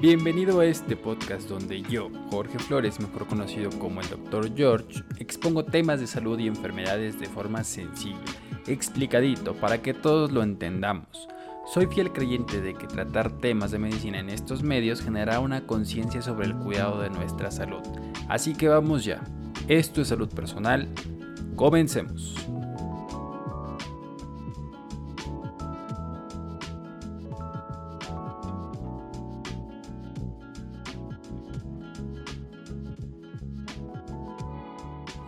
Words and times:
Bienvenido 0.00 0.60
a 0.60 0.64
este 0.64 0.96
podcast 0.96 1.46
donde 1.46 1.82
yo, 1.82 2.08
Jorge 2.30 2.58
Flores, 2.58 2.98
mejor 3.00 3.26
conocido 3.26 3.68
como 3.78 4.00
el 4.00 4.08
Dr. 4.08 4.56
George, 4.56 5.04
expongo 5.18 5.66
temas 5.66 6.00
de 6.00 6.06
salud 6.06 6.38
y 6.38 6.46
enfermedades 6.46 7.20
de 7.20 7.26
forma 7.26 7.64
sencilla, 7.64 8.16
explicadito, 8.66 9.52
para 9.56 9.82
que 9.82 9.92
todos 9.92 10.32
lo 10.32 10.42
entendamos. 10.42 11.28
Soy 11.70 11.84
fiel 11.84 12.12
creyente 12.12 12.62
de 12.62 12.72
que 12.72 12.86
tratar 12.86 13.30
temas 13.30 13.72
de 13.72 13.78
medicina 13.78 14.20
en 14.20 14.30
estos 14.30 14.62
medios 14.62 15.02
generará 15.02 15.38
una 15.38 15.66
conciencia 15.66 16.22
sobre 16.22 16.46
el 16.46 16.56
cuidado 16.56 17.02
de 17.02 17.10
nuestra 17.10 17.50
salud. 17.50 17.82
Así 18.26 18.54
que 18.54 18.68
vamos 18.68 19.04
ya. 19.04 19.20
Esto 19.68 20.00
es 20.00 20.08
salud 20.08 20.30
personal. 20.30 20.88
Comencemos. 21.56 22.36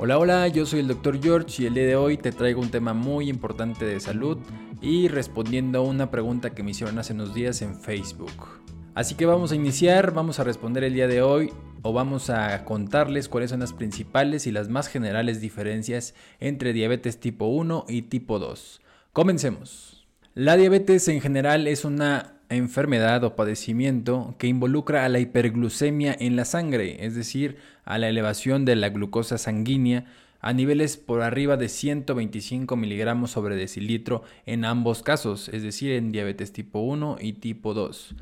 Hola, 0.04 0.18
hola, 0.18 0.48
yo 0.48 0.66
soy 0.66 0.80
el 0.80 0.88
Dr. 0.88 1.22
George 1.22 1.62
y 1.62 1.66
el 1.66 1.74
día 1.74 1.86
de 1.86 1.94
hoy 1.94 2.16
te 2.16 2.32
traigo 2.32 2.60
un 2.60 2.72
tema 2.72 2.92
muy 2.92 3.28
importante 3.28 3.84
de 3.84 4.00
salud 4.00 4.36
y 4.80 5.06
respondiendo 5.06 5.78
a 5.78 5.82
una 5.82 6.10
pregunta 6.10 6.50
que 6.50 6.64
me 6.64 6.72
hicieron 6.72 6.98
hace 6.98 7.12
unos 7.12 7.34
días 7.34 7.62
en 7.62 7.76
Facebook. 7.76 8.32
Así 8.96 9.14
que 9.14 9.26
vamos 9.26 9.52
a 9.52 9.54
iniciar, 9.54 10.12
vamos 10.12 10.40
a 10.40 10.42
responder 10.42 10.82
el 10.82 10.94
día 10.94 11.06
de 11.06 11.22
hoy 11.22 11.52
o 11.82 11.92
vamos 11.92 12.30
a 12.30 12.64
contarles 12.64 13.28
cuáles 13.28 13.50
son 13.50 13.60
las 13.60 13.72
principales 13.72 14.48
y 14.48 14.50
las 14.50 14.68
más 14.68 14.88
generales 14.88 15.40
diferencias 15.40 16.16
entre 16.40 16.72
diabetes 16.72 17.20
tipo 17.20 17.44
1 17.44 17.84
y 17.88 18.02
tipo 18.02 18.40
2. 18.40 18.80
Comencemos. 19.12 20.08
La 20.34 20.56
diabetes 20.56 21.06
en 21.06 21.20
general 21.20 21.68
es 21.68 21.84
una 21.84 22.41
enfermedad 22.54 23.24
o 23.24 23.36
padecimiento 23.36 24.34
que 24.38 24.46
involucra 24.46 25.04
a 25.04 25.08
la 25.08 25.18
hiperglucemia 25.18 26.16
en 26.18 26.36
la 26.36 26.44
sangre, 26.44 27.04
es 27.04 27.14
decir, 27.14 27.56
a 27.84 27.98
la 27.98 28.08
elevación 28.08 28.64
de 28.64 28.76
la 28.76 28.88
glucosa 28.88 29.38
sanguínea 29.38 30.06
a 30.40 30.52
niveles 30.52 30.96
por 30.96 31.22
arriba 31.22 31.56
de 31.56 31.68
125 31.68 32.76
miligramos 32.76 33.30
sobre 33.30 33.54
decilitro 33.54 34.24
en 34.44 34.64
ambos 34.64 35.02
casos, 35.02 35.48
es 35.48 35.62
decir, 35.62 35.92
en 35.92 36.10
diabetes 36.10 36.52
tipo 36.52 36.80
1 36.80 37.18
y 37.20 37.34
tipo 37.34 37.74
2. 37.74 38.16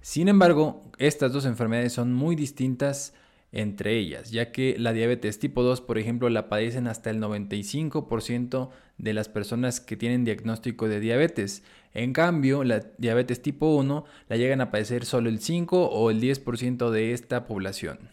Sin 0.00 0.28
embargo, 0.28 0.82
estas 0.98 1.32
dos 1.32 1.44
enfermedades 1.44 1.92
son 1.92 2.12
muy 2.12 2.34
distintas 2.34 3.14
entre 3.56 3.96
ellas, 3.96 4.30
ya 4.32 4.52
que 4.52 4.76
la 4.78 4.92
diabetes 4.92 5.38
tipo 5.38 5.62
2, 5.62 5.80
por 5.80 5.96
ejemplo, 5.96 6.28
la 6.28 6.50
padecen 6.50 6.86
hasta 6.86 7.08
el 7.08 7.22
95% 7.22 8.68
de 8.98 9.14
las 9.14 9.30
personas 9.30 9.80
que 9.80 9.96
tienen 9.96 10.26
diagnóstico 10.26 10.88
de 10.88 11.00
diabetes. 11.00 11.62
En 11.94 12.12
cambio, 12.12 12.64
la 12.64 12.80
diabetes 12.98 13.40
tipo 13.40 13.74
1 13.74 14.04
la 14.28 14.36
llegan 14.36 14.60
a 14.60 14.70
padecer 14.70 15.06
solo 15.06 15.30
el 15.30 15.40
5 15.40 15.86
o 15.86 16.10
el 16.10 16.20
10% 16.20 16.90
de 16.90 17.12
esta 17.14 17.46
población. 17.46 18.10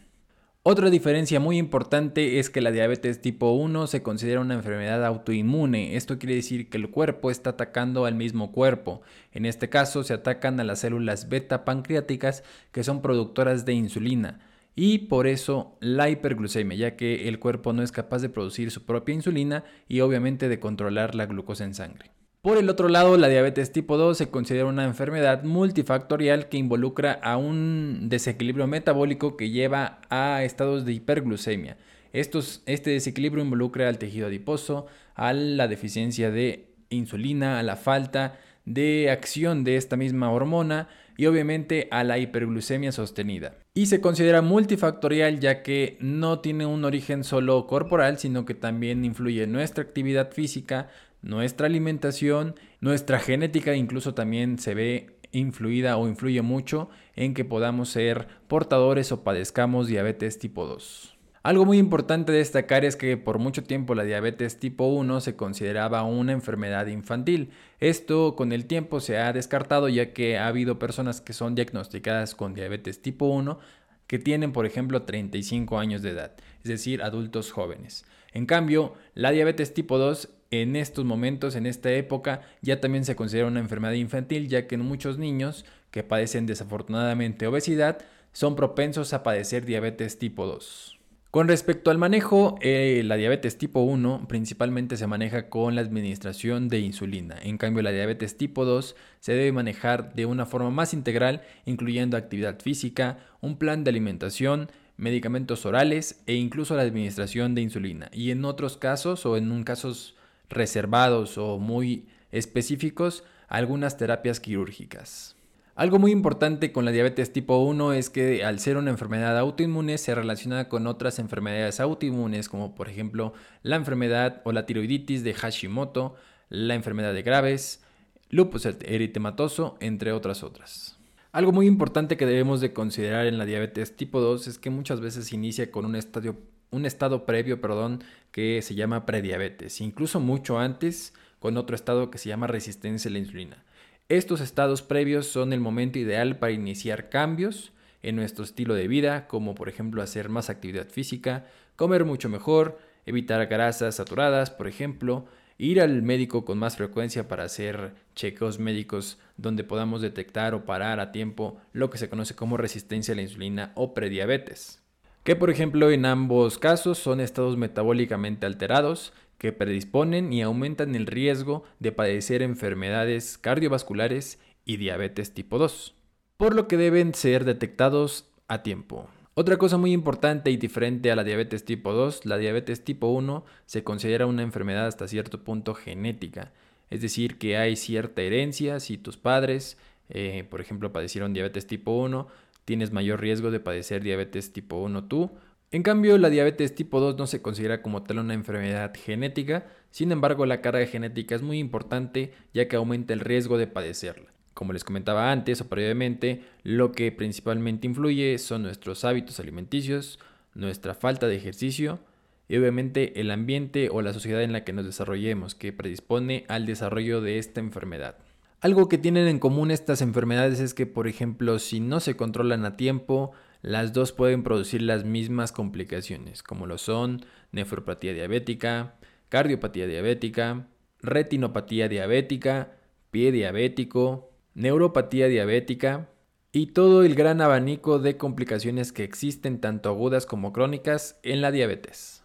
Otra 0.62 0.88
diferencia 0.88 1.40
muy 1.40 1.58
importante 1.58 2.38
es 2.38 2.48
que 2.48 2.62
la 2.62 2.70
diabetes 2.70 3.20
tipo 3.20 3.50
1 3.52 3.86
se 3.86 4.02
considera 4.02 4.40
una 4.40 4.54
enfermedad 4.54 5.04
autoinmune. 5.04 5.94
Esto 5.96 6.18
quiere 6.18 6.36
decir 6.36 6.70
que 6.70 6.78
el 6.78 6.88
cuerpo 6.88 7.30
está 7.30 7.50
atacando 7.50 8.06
al 8.06 8.14
mismo 8.14 8.50
cuerpo. 8.50 9.02
En 9.32 9.44
este 9.44 9.68
caso 9.68 10.04
se 10.04 10.14
atacan 10.14 10.58
a 10.58 10.64
las 10.64 10.78
células 10.78 11.28
beta 11.28 11.66
pancreáticas 11.66 12.44
que 12.72 12.82
son 12.82 13.02
productoras 13.02 13.66
de 13.66 13.74
insulina. 13.74 14.40
Y 14.76 14.98
por 14.98 15.26
eso 15.26 15.76
la 15.80 16.10
hiperglucemia, 16.10 16.76
ya 16.76 16.96
que 16.96 17.28
el 17.28 17.38
cuerpo 17.38 17.72
no 17.72 17.82
es 17.82 17.92
capaz 17.92 18.22
de 18.22 18.28
producir 18.28 18.70
su 18.70 18.84
propia 18.84 19.14
insulina 19.14 19.64
y 19.88 20.00
obviamente 20.00 20.48
de 20.48 20.58
controlar 20.58 21.14
la 21.14 21.26
glucosa 21.26 21.64
en 21.64 21.74
sangre. 21.74 22.10
Por 22.44 22.58
el 22.58 22.68
otro 22.68 22.88
lado, 22.88 23.16
la 23.16 23.28
diabetes 23.28 23.72
tipo 23.72 23.96
2 23.96 24.18
se 24.18 24.28
considera 24.28 24.66
una 24.66 24.84
enfermedad 24.84 25.44
multifactorial 25.44 26.50
que 26.50 26.58
involucra 26.58 27.12
a 27.12 27.38
un 27.38 28.10
desequilibrio 28.10 28.66
metabólico 28.66 29.38
que 29.38 29.48
lleva 29.48 30.00
a 30.10 30.44
estados 30.44 30.84
de 30.84 30.92
hiperglucemia. 30.92 31.78
este 32.12 32.90
desequilibrio 32.90 33.42
involucra 33.42 33.88
al 33.88 33.96
tejido 33.96 34.26
adiposo, 34.26 34.86
a 35.14 35.32
la 35.32 35.68
deficiencia 35.68 36.30
de 36.30 36.74
insulina, 36.90 37.58
a 37.58 37.62
la 37.62 37.76
falta 37.76 38.38
de 38.64 39.10
acción 39.10 39.64
de 39.64 39.76
esta 39.76 39.96
misma 39.96 40.30
hormona 40.30 40.88
y 41.16 41.26
obviamente 41.26 41.88
a 41.90 42.04
la 42.04 42.18
hiperglucemia 42.18 42.92
sostenida. 42.92 43.56
Y 43.74 43.86
se 43.86 44.00
considera 44.00 44.42
multifactorial 44.42 45.40
ya 45.40 45.62
que 45.62 45.96
no 46.00 46.40
tiene 46.40 46.66
un 46.66 46.84
origen 46.84 47.24
solo 47.24 47.66
corporal, 47.66 48.18
sino 48.18 48.44
que 48.44 48.54
también 48.54 49.04
influye 49.04 49.46
nuestra 49.46 49.84
actividad 49.84 50.32
física, 50.32 50.88
nuestra 51.22 51.66
alimentación, 51.66 52.54
nuestra 52.80 53.18
genética 53.18 53.74
incluso 53.74 54.14
también 54.14 54.58
se 54.58 54.74
ve 54.74 55.14
influida 55.32 55.96
o 55.96 56.08
influye 56.08 56.42
mucho 56.42 56.88
en 57.16 57.34
que 57.34 57.44
podamos 57.44 57.88
ser 57.88 58.28
portadores 58.48 59.10
o 59.12 59.24
padezcamos 59.24 59.88
diabetes 59.88 60.38
tipo 60.38 60.66
2. 60.66 61.13
Algo 61.44 61.66
muy 61.66 61.76
importante 61.76 62.32
destacar 62.32 62.86
es 62.86 62.96
que 62.96 63.18
por 63.18 63.38
mucho 63.38 63.62
tiempo 63.64 63.94
la 63.94 64.04
diabetes 64.04 64.58
tipo 64.58 64.86
1 64.86 65.20
se 65.20 65.36
consideraba 65.36 66.02
una 66.02 66.32
enfermedad 66.32 66.86
infantil. 66.86 67.50
Esto 67.80 68.34
con 68.34 68.50
el 68.50 68.64
tiempo 68.64 68.98
se 68.98 69.18
ha 69.18 69.30
descartado 69.34 69.90
ya 69.90 70.14
que 70.14 70.38
ha 70.38 70.46
habido 70.46 70.78
personas 70.78 71.20
que 71.20 71.34
son 71.34 71.54
diagnosticadas 71.54 72.34
con 72.34 72.54
diabetes 72.54 73.02
tipo 73.02 73.26
1 73.26 73.58
que 74.06 74.18
tienen 74.18 74.52
por 74.52 74.64
ejemplo 74.64 75.02
35 75.02 75.78
años 75.78 76.00
de 76.00 76.12
edad, 76.12 76.32
es 76.62 76.70
decir, 76.70 77.02
adultos 77.02 77.52
jóvenes. 77.52 78.06
En 78.32 78.46
cambio, 78.46 78.94
la 79.12 79.30
diabetes 79.30 79.74
tipo 79.74 79.98
2 79.98 80.30
en 80.50 80.76
estos 80.76 81.04
momentos, 81.04 81.56
en 81.56 81.66
esta 81.66 81.92
época, 81.92 82.40
ya 82.62 82.80
también 82.80 83.04
se 83.04 83.16
considera 83.16 83.48
una 83.48 83.60
enfermedad 83.60 83.92
infantil, 83.92 84.48
ya 84.48 84.66
que 84.66 84.78
muchos 84.78 85.18
niños 85.18 85.66
que 85.90 86.04
padecen 86.04 86.46
desafortunadamente 86.46 87.46
obesidad 87.46 87.98
son 88.32 88.56
propensos 88.56 89.12
a 89.12 89.22
padecer 89.22 89.66
diabetes 89.66 90.18
tipo 90.18 90.46
2. 90.46 91.03
Con 91.34 91.48
respecto 91.48 91.90
al 91.90 91.98
manejo, 91.98 92.54
eh, 92.60 93.02
la 93.04 93.16
diabetes 93.16 93.58
tipo 93.58 93.80
1 93.80 94.26
principalmente 94.28 94.96
se 94.96 95.08
maneja 95.08 95.48
con 95.48 95.74
la 95.74 95.80
administración 95.80 96.68
de 96.68 96.78
insulina. 96.78 97.36
En 97.42 97.58
cambio, 97.58 97.82
la 97.82 97.90
diabetes 97.90 98.36
tipo 98.36 98.64
2 98.64 98.94
se 99.18 99.32
debe 99.32 99.50
manejar 99.50 100.14
de 100.14 100.26
una 100.26 100.46
forma 100.46 100.70
más 100.70 100.94
integral, 100.94 101.42
incluyendo 101.64 102.16
actividad 102.16 102.60
física, 102.60 103.18
un 103.40 103.58
plan 103.58 103.82
de 103.82 103.90
alimentación, 103.90 104.70
medicamentos 104.96 105.66
orales 105.66 106.22
e 106.28 106.34
incluso 106.34 106.76
la 106.76 106.82
administración 106.82 107.56
de 107.56 107.62
insulina. 107.62 108.10
Y 108.12 108.30
en 108.30 108.44
otros 108.44 108.76
casos 108.76 109.26
o 109.26 109.36
en 109.36 109.64
casos 109.64 110.14
reservados 110.48 111.36
o 111.36 111.58
muy 111.58 112.06
específicos 112.30 113.24
algunas 113.48 113.96
terapias 113.96 114.38
quirúrgicas. 114.38 115.34
Algo 115.76 115.98
muy 115.98 116.12
importante 116.12 116.70
con 116.70 116.84
la 116.84 116.92
diabetes 116.92 117.32
tipo 117.32 117.58
1 117.58 117.94
es 117.94 118.08
que 118.08 118.44
al 118.44 118.60
ser 118.60 118.76
una 118.76 118.90
enfermedad 118.90 119.36
autoinmune 119.36 119.98
se 119.98 120.14
relaciona 120.14 120.68
con 120.68 120.86
otras 120.86 121.18
enfermedades 121.18 121.80
autoinmunes 121.80 122.48
como 122.48 122.76
por 122.76 122.88
ejemplo 122.88 123.32
la 123.62 123.74
enfermedad 123.74 124.40
o 124.44 124.52
la 124.52 124.66
tiroiditis 124.66 125.24
de 125.24 125.34
Hashimoto, 125.34 126.14
la 126.48 126.76
enfermedad 126.76 127.12
de 127.12 127.22
Graves, 127.22 127.82
lupus 128.30 128.66
eritematoso, 128.66 129.76
entre 129.80 130.12
otras 130.12 130.44
otras. 130.44 130.96
Algo 131.32 131.50
muy 131.50 131.66
importante 131.66 132.16
que 132.16 132.26
debemos 132.26 132.60
de 132.60 132.72
considerar 132.72 133.26
en 133.26 133.36
la 133.36 133.44
diabetes 133.44 133.96
tipo 133.96 134.20
2 134.20 134.46
es 134.46 134.58
que 134.58 134.70
muchas 134.70 135.00
veces 135.00 135.32
inicia 135.32 135.72
con 135.72 135.86
un 135.86 135.96
estadio 135.96 136.36
un 136.70 136.86
estado 136.86 137.24
previo, 137.24 137.60
perdón, 137.60 138.02
que 138.32 138.60
se 138.62 138.74
llama 138.74 139.06
prediabetes, 139.06 139.80
incluso 139.80 140.18
mucho 140.18 140.58
antes 140.58 141.14
con 141.38 141.56
otro 141.56 141.76
estado 141.76 142.10
que 142.10 142.18
se 142.18 142.28
llama 142.28 142.46
resistencia 142.46 143.08
a 143.08 143.12
la 143.12 143.18
insulina. 143.18 143.64
Estos 144.10 144.42
estados 144.42 144.82
previos 144.82 145.26
son 145.26 145.54
el 145.54 145.60
momento 145.60 145.98
ideal 145.98 146.38
para 146.38 146.52
iniciar 146.52 147.08
cambios 147.08 147.72
en 148.02 148.16
nuestro 148.16 148.44
estilo 148.44 148.74
de 148.74 148.86
vida, 148.86 149.26
como 149.26 149.54
por 149.54 149.70
ejemplo 149.70 150.02
hacer 150.02 150.28
más 150.28 150.50
actividad 150.50 150.88
física, 150.88 151.46
comer 151.74 152.04
mucho 152.04 152.28
mejor, 152.28 152.78
evitar 153.06 153.46
grasas 153.46 153.94
saturadas, 153.94 154.50
por 154.50 154.68
ejemplo, 154.68 155.24
ir 155.56 155.80
al 155.80 156.02
médico 156.02 156.44
con 156.44 156.58
más 156.58 156.76
frecuencia 156.76 157.28
para 157.28 157.44
hacer 157.44 157.94
chequeos 158.14 158.58
médicos 158.58 159.18
donde 159.38 159.64
podamos 159.64 160.02
detectar 160.02 160.52
o 160.54 160.66
parar 160.66 161.00
a 161.00 161.10
tiempo 161.10 161.56
lo 161.72 161.88
que 161.88 161.96
se 161.96 162.10
conoce 162.10 162.34
como 162.34 162.58
resistencia 162.58 163.12
a 163.12 163.16
la 163.16 163.22
insulina 163.22 163.72
o 163.74 163.94
prediabetes 163.94 164.84
que 165.24 165.36
por 165.36 165.48
ejemplo 165.48 165.90
en 165.90 166.04
ambos 166.04 166.58
casos 166.58 166.98
son 166.98 167.20
estados 167.20 167.56
metabólicamente 167.56 168.44
alterados 168.44 169.14
que 169.44 169.52
predisponen 169.52 170.32
y 170.32 170.40
aumentan 170.40 170.94
el 170.94 171.06
riesgo 171.06 171.64
de 171.78 171.92
padecer 171.92 172.40
enfermedades 172.40 173.36
cardiovasculares 173.36 174.38
y 174.64 174.78
diabetes 174.78 175.34
tipo 175.34 175.58
2, 175.58 175.94
por 176.38 176.54
lo 176.54 176.66
que 176.66 176.78
deben 176.78 177.12
ser 177.12 177.44
detectados 177.44 178.32
a 178.48 178.62
tiempo. 178.62 179.06
Otra 179.34 179.58
cosa 179.58 179.76
muy 179.76 179.92
importante 179.92 180.50
y 180.50 180.56
diferente 180.56 181.10
a 181.10 181.16
la 181.16 181.24
diabetes 181.24 181.66
tipo 181.66 181.92
2, 181.92 182.24
la 182.24 182.38
diabetes 182.38 182.84
tipo 182.84 183.08
1 183.08 183.44
se 183.66 183.84
considera 183.84 184.24
una 184.24 184.40
enfermedad 184.40 184.86
hasta 184.86 185.08
cierto 185.08 185.44
punto 185.44 185.74
genética, 185.74 186.54
es 186.88 187.02
decir, 187.02 187.36
que 187.36 187.58
hay 187.58 187.76
cierta 187.76 188.22
herencia 188.22 188.80
si 188.80 188.96
tus 188.96 189.18
padres, 189.18 189.76
eh, 190.08 190.46
por 190.48 190.62
ejemplo, 190.62 190.90
padecieron 190.90 191.34
diabetes 191.34 191.66
tipo 191.66 191.92
1, 191.92 192.28
tienes 192.64 192.92
mayor 192.92 193.20
riesgo 193.20 193.50
de 193.50 193.60
padecer 193.60 194.02
diabetes 194.02 194.54
tipo 194.54 194.76
1 194.76 195.04
tú. 195.04 195.32
En 195.74 195.82
cambio, 195.82 196.18
la 196.18 196.30
diabetes 196.30 196.76
tipo 196.76 197.00
2 197.00 197.18
no 197.18 197.26
se 197.26 197.42
considera 197.42 197.82
como 197.82 198.04
tal 198.04 198.20
una 198.20 198.32
enfermedad 198.32 198.92
genética, 198.94 199.66
sin 199.90 200.12
embargo 200.12 200.46
la 200.46 200.60
carga 200.60 200.86
genética 200.86 201.34
es 201.34 201.42
muy 201.42 201.58
importante 201.58 202.32
ya 202.52 202.68
que 202.68 202.76
aumenta 202.76 203.12
el 203.12 203.18
riesgo 203.18 203.58
de 203.58 203.66
padecerla. 203.66 204.32
Como 204.54 204.72
les 204.72 204.84
comentaba 204.84 205.32
antes 205.32 205.60
o 205.60 205.68
previamente, 205.68 206.44
lo 206.62 206.92
que 206.92 207.10
principalmente 207.10 207.88
influye 207.88 208.38
son 208.38 208.62
nuestros 208.62 209.04
hábitos 209.04 209.40
alimenticios, 209.40 210.20
nuestra 210.54 210.94
falta 210.94 211.26
de 211.26 211.34
ejercicio 211.34 211.98
y 212.46 212.56
obviamente 212.56 213.20
el 213.20 213.32
ambiente 213.32 213.88
o 213.90 214.00
la 214.00 214.12
sociedad 214.12 214.44
en 214.44 214.52
la 214.52 214.62
que 214.62 214.72
nos 214.72 214.84
desarrollemos, 214.84 215.56
que 215.56 215.72
predispone 215.72 216.44
al 216.46 216.66
desarrollo 216.66 217.20
de 217.20 217.38
esta 217.38 217.58
enfermedad. 217.58 218.14
Algo 218.60 218.88
que 218.88 218.96
tienen 218.96 219.26
en 219.26 219.40
común 219.40 219.72
estas 219.72 220.02
enfermedades 220.02 220.60
es 220.60 220.72
que, 220.72 220.86
por 220.86 221.08
ejemplo, 221.08 221.58
si 221.58 221.80
no 221.80 221.98
se 221.98 222.16
controlan 222.16 222.64
a 222.64 222.76
tiempo, 222.76 223.32
las 223.64 223.94
dos 223.94 224.12
pueden 224.12 224.42
producir 224.42 224.82
las 224.82 225.04
mismas 225.04 225.50
complicaciones, 225.50 226.42
como 226.42 226.66
lo 226.66 226.76
son 226.76 227.24
nefropatía 227.50 228.12
diabética, 228.12 228.96
cardiopatía 229.30 229.86
diabética, 229.86 230.68
retinopatía 231.00 231.88
diabética, 231.88 232.76
pie 233.10 233.32
diabético, 233.32 234.30
neuropatía 234.52 235.28
diabética 235.28 236.10
y 236.52 236.68
todo 236.68 237.04
el 237.04 237.14
gran 237.14 237.40
abanico 237.40 237.98
de 237.98 238.18
complicaciones 238.18 238.92
que 238.92 239.02
existen 239.02 239.62
tanto 239.62 239.88
agudas 239.88 240.26
como 240.26 240.52
crónicas 240.52 241.18
en 241.22 241.40
la 241.40 241.50
diabetes. 241.50 242.23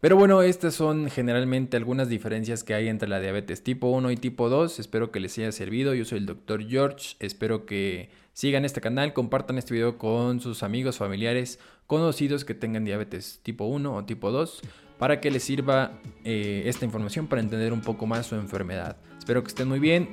Pero 0.00 0.16
bueno, 0.16 0.40
estas 0.40 0.74
son 0.74 1.10
generalmente 1.10 1.76
algunas 1.76 2.08
diferencias 2.08 2.64
que 2.64 2.72
hay 2.72 2.88
entre 2.88 3.06
la 3.06 3.20
diabetes 3.20 3.62
tipo 3.62 3.88
1 3.88 4.10
y 4.10 4.16
tipo 4.16 4.48
2. 4.48 4.78
Espero 4.78 5.10
que 5.10 5.20
les 5.20 5.36
haya 5.36 5.52
servido. 5.52 5.92
Yo 5.92 6.06
soy 6.06 6.18
el 6.18 6.26
Dr. 6.26 6.66
George. 6.66 7.16
Espero 7.18 7.66
que 7.66 8.08
sigan 8.32 8.64
este 8.64 8.80
canal, 8.80 9.12
compartan 9.12 9.58
este 9.58 9.74
video 9.74 9.98
con 9.98 10.40
sus 10.40 10.62
amigos, 10.62 10.96
familiares, 10.96 11.58
conocidos 11.86 12.46
que 12.46 12.54
tengan 12.54 12.86
diabetes 12.86 13.40
tipo 13.42 13.66
1 13.66 13.94
o 13.94 14.04
tipo 14.06 14.30
2 14.30 14.62
para 14.98 15.20
que 15.20 15.30
les 15.30 15.42
sirva 15.42 15.92
eh, 16.24 16.62
esta 16.64 16.86
información 16.86 17.26
para 17.26 17.42
entender 17.42 17.72
un 17.72 17.82
poco 17.82 18.06
más 18.06 18.26
su 18.26 18.36
enfermedad. 18.36 18.96
Espero 19.18 19.42
que 19.42 19.48
estén 19.48 19.68
muy 19.68 19.80
bien. 19.80 20.08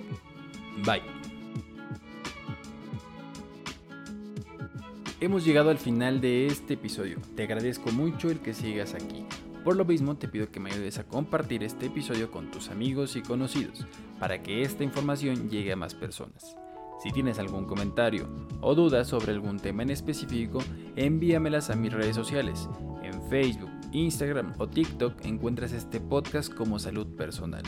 Bye. 0.85 1.01
Hemos 5.21 5.45
llegado 5.45 5.69
al 5.69 5.77
final 5.77 6.19
de 6.19 6.47
este 6.47 6.73
episodio. 6.73 7.19
Te 7.35 7.43
agradezco 7.43 7.91
mucho 7.91 8.29
el 8.29 8.39
que 8.39 8.53
sigas 8.53 8.93
aquí. 8.93 9.25
Por 9.67 9.75
lo 9.75 9.83
mismo, 9.83 10.15
te 10.15 10.29
pido 10.29 10.49
que 10.49 10.61
me 10.61 10.71
ayudes 10.71 10.97
a 10.97 11.03
compartir 11.03 11.61
este 11.61 11.87
episodio 11.87 12.31
con 12.31 12.49
tus 12.51 12.69
amigos 12.69 13.17
y 13.17 13.21
conocidos 13.21 13.85
para 14.17 14.41
que 14.41 14.61
esta 14.61 14.85
información 14.85 15.49
llegue 15.49 15.73
a 15.73 15.75
más 15.75 15.93
personas. 15.93 16.55
Si 17.03 17.11
tienes 17.11 17.37
algún 17.37 17.65
comentario 17.65 18.29
o 18.61 18.75
duda 18.75 19.03
sobre 19.03 19.33
algún 19.33 19.59
tema 19.59 19.83
en 19.83 19.89
específico, 19.89 20.59
envíamelas 20.95 21.69
a 21.69 21.75
mis 21.75 21.91
redes 21.91 22.15
sociales. 22.15 22.69
En 23.03 23.21
Facebook, 23.29 23.69
Instagram 23.91 24.53
o 24.57 24.69
TikTok 24.69 25.25
encuentras 25.25 25.73
este 25.73 25.99
podcast 25.99 26.53
como 26.53 26.79
Salud 26.79 27.17
Personal. 27.17 27.63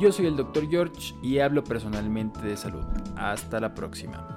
Yo 0.00 0.10
soy 0.10 0.26
el 0.26 0.34
Dr. 0.34 0.68
George 0.68 1.14
y 1.22 1.38
hablo 1.38 1.62
personalmente 1.62 2.40
de 2.40 2.56
salud. 2.56 2.82
Hasta 3.14 3.60
la 3.60 3.72
próxima. 3.72 4.33